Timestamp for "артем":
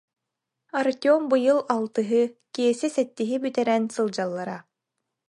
0.79-1.21